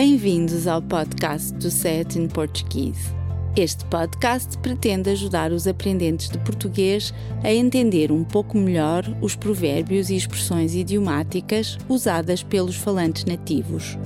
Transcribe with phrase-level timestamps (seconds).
[0.00, 3.12] Bem-vindos ao podcast do Set in Portuguese.
[3.56, 7.12] Este podcast pretende ajudar os aprendentes de português
[7.42, 13.98] a entender um pouco melhor os provérbios e expressões idiomáticas usadas pelos falantes nativos.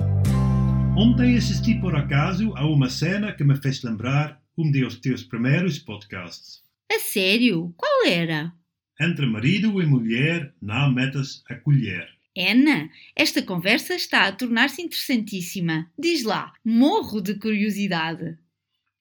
[0.97, 5.77] Ontem assisti por acaso a uma cena que me fez lembrar um dos teus primeiros
[5.77, 6.63] podcasts.
[6.91, 7.71] A sério?
[7.77, 8.51] Qual era?
[8.99, 12.07] Entre marido e mulher, não metas a colher.
[12.35, 15.91] Ana, esta conversa está a tornar-se interessantíssima.
[15.97, 18.37] Diz lá, morro de curiosidade.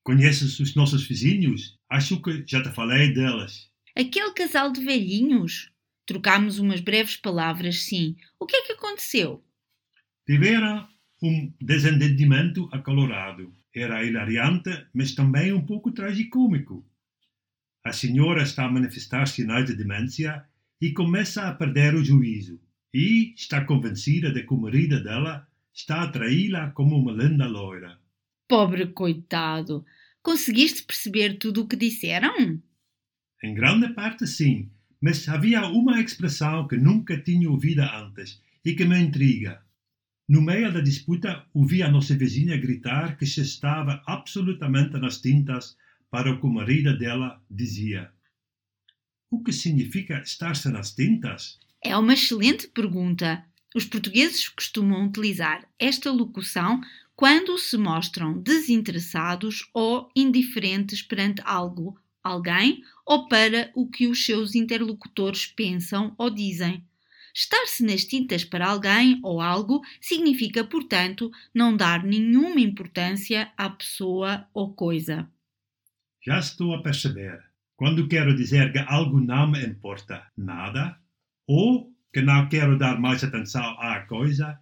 [0.03, 1.79] Conheces os nossos vizinhos?
[1.89, 3.71] Acho que já te falei delas.
[3.97, 5.71] Aquele casal de velhinhos?
[6.05, 8.17] Trocámos umas breves palavras, sim.
[8.39, 9.43] O que é que aconteceu?
[10.27, 10.87] Tiveram
[11.23, 13.55] um desentendimento acalorado.
[13.75, 16.85] Era hilariante, mas também um pouco tragicômico.
[17.85, 20.45] A senhora está a manifestar sinais de demência
[20.81, 22.61] e começa a perder o juízo.
[22.95, 27.99] E está convencida de que o marido dela está a traí-la como uma linda loira.
[28.47, 29.84] Pobre coitado!
[30.23, 32.61] Conseguiste perceber tudo o que disseram?
[33.43, 38.84] Em grande parte, sim, mas havia uma expressão que nunca tinha ouvido antes e que
[38.84, 39.65] me intriga.
[40.29, 45.77] No meio da disputa, ouvi a nossa vizinha gritar que se estava absolutamente nas tintas
[46.11, 48.12] para o que o marido dela dizia.
[49.31, 51.59] O que significa estar-se nas tintas?
[51.84, 53.44] É uma excelente pergunta.
[53.75, 56.80] Os portugueses costumam utilizar esta locução
[57.16, 64.55] quando se mostram desinteressados ou indiferentes perante algo, alguém ou para o que os seus
[64.55, 66.84] interlocutores pensam ou dizem.
[67.34, 74.47] Estar-se nas tintas para alguém ou algo significa, portanto, não dar nenhuma importância à pessoa
[74.55, 75.28] ou coisa.
[76.25, 77.42] Já estou a perceber.
[77.75, 81.02] Quando quero dizer que algo não me importa nada,
[81.47, 84.59] ou que não quero dar mais atenção à coisa,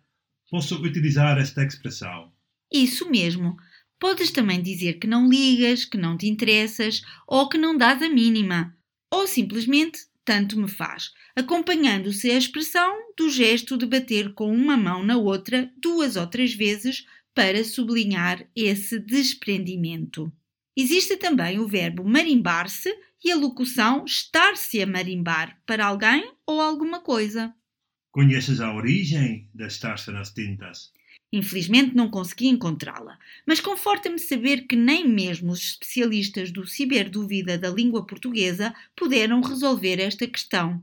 [0.50, 2.32] posso utilizar esta expressão.
[2.72, 3.56] Isso mesmo.
[3.98, 8.08] Podes também dizer que não ligas, que não te interessas ou que não dás a
[8.08, 8.74] mínima.
[9.12, 15.02] Ou simplesmente tanto me faz, acompanhando-se a expressão do gesto de bater com uma mão
[15.02, 17.04] na outra duas ou três vezes
[17.34, 20.32] para sublinhar esse desprendimento.
[20.82, 22.90] Existe também o verbo marimbar-se
[23.22, 27.54] e a locução estar-se a marimbar para alguém ou alguma coisa.
[28.10, 30.90] Conheces a origem de estar-se nas tintas?
[31.30, 37.68] Infelizmente não consegui encontrá-la, mas conforta-me saber que nem mesmo os especialistas do ciberdúvida da
[37.68, 40.82] língua portuguesa puderam resolver esta questão.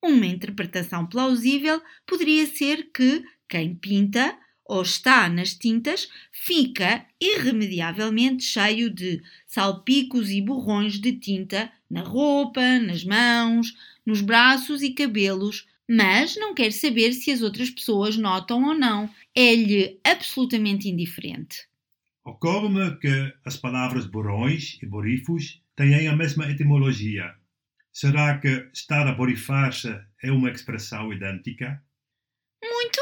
[0.00, 8.90] Uma interpretação plausível poderia ser que quem pinta ou está nas tintas fica irremediavelmente cheio
[8.90, 13.74] de salpicos e borrões de tinta na roupa, nas mãos,
[14.04, 19.08] nos braços e cabelos, mas não quer saber se as outras pessoas notam ou não.
[19.34, 21.66] É-lhe absolutamente indiferente.
[22.22, 27.34] Ocorre-me que as palavras borrões e borifos têm a mesma etimologia.
[27.90, 31.82] Será que estar a borifar-se é uma expressão idêntica?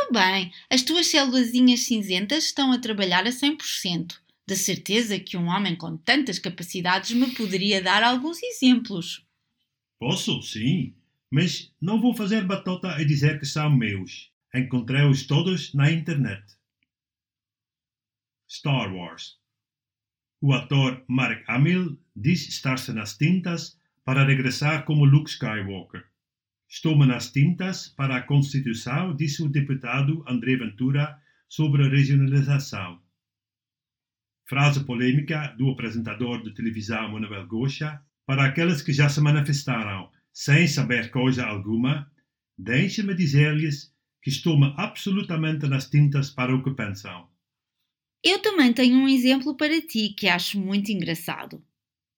[0.06, 4.17] Muito bem, as tuas célulazinhas cinzentas estão a trabalhar a 100%.
[4.47, 9.27] De certeza que um homem com tantas capacidades me poderia dar alguns exemplos.
[9.99, 10.95] Posso, sim,
[11.28, 14.31] mas não vou fazer batota a dizer que são meus.
[14.55, 16.45] Encontrei-os todos na internet.
[18.49, 19.41] Star Wars.
[20.41, 26.05] O ator Mark Hamill diz estar-se nas tintas para regressar como Luke Skywalker.
[26.69, 31.16] Estou-me nas tintas para a Constituição, disse o deputado André Ventura
[31.49, 33.00] sobre a regionalização.
[34.49, 40.66] Frase polêmica do apresentador de televisão Manuel Gocha para aqueles que já se manifestaram sem
[40.66, 42.10] saber coisa alguma,
[42.59, 47.28] deixe-me dizer-lhes que estou-me absolutamente nas tintas para o que pensam.
[48.22, 51.65] Eu também tenho um exemplo para ti que acho muito engraçado.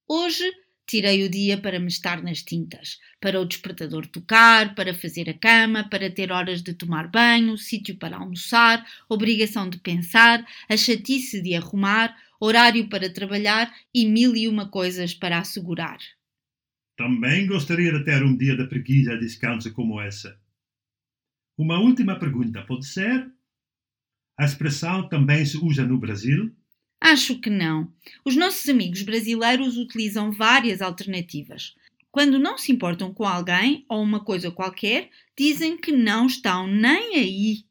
[0.09, 0.51] Hoje
[0.89, 5.35] tirei o dia para me estar nas tintas, para o despertador tocar, para fazer a
[5.35, 11.43] cama, para ter horas de tomar banho, sítio para almoçar, obrigação de pensar, a chatice
[11.43, 15.99] de arrumar, horário para trabalhar e mil e uma coisas para assegurar.
[16.97, 20.41] Também gostaria de ter um dia de preguiça e descanso como essa.
[21.57, 23.31] Uma última pergunta, pode ser?
[24.39, 26.57] A expressão também se usa no Brasil?
[27.01, 27.93] Acho que não.
[28.25, 31.75] Os nossos amigos brasileiros utilizam várias alternativas.
[32.11, 37.15] Quando não se importam com alguém ou uma coisa qualquer, dizem que não estão nem
[37.15, 37.69] aí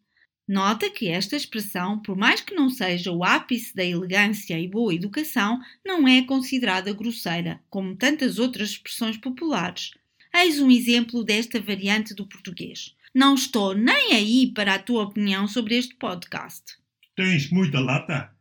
[0.48, 4.96] Nota que esta expressão, por mais que não seja o ápice da elegância e boa
[4.96, 9.92] educação, não é considerada grosseira, como tantas outras expressões populares.
[10.34, 12.96] Eis um exemplo desta variante do português.
[13.14, 16.78] Não estou nem aí para a tua opinião sobre este podcast.
[17.14, 18.32] Tens muita lata?